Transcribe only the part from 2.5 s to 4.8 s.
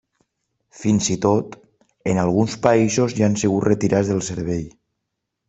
països ja han sigut retirats del servei.